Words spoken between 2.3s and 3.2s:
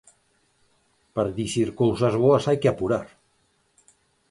hai que apurar.